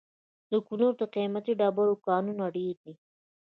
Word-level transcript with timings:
د 0.51 0.53
کونړ 0.67 0.91
د 1.01 1.03
قیمتي 1.15 1.53
ډبرو 1.59 2.01
کانونه 2.05 2.45
ډیر 2.55 2.75
دي. 2.83 2.93